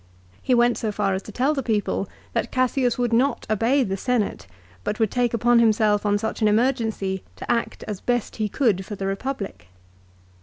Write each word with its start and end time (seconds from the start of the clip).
He 0.41 0.55
went 0.55 0.79
so 0.79 0.91
far 0.91 1.13
as 1.13 1.21
to 1.21 1.31
tell 1.31 1.53
the 1.53 1.61
people 1.61 2.09
that 2.33 2.51
Cassius 2.51 2.97
would 2.97 3.13
not 3.13 3.45
obey 3.51 3.83
the 3.83 3.95
Senate 3.95 4.47
but 4.83 4.99
would 4.99 5.11
take 5.11 5.31
upon 5.31 5.59
himself 5.59 6.07
on 6.07 6.17
such 6.17 6.41
an 6.41 6.47
emergency 6.47 7.21
to 7.35 7.51
act 7.51 7.83
as 7.83 8.01
best 8.01 8.37
he 8.37 8.49
could 8.49 8.83
for 8.83 8.95
the 8.95 9.05
Republic. 9.05 9.67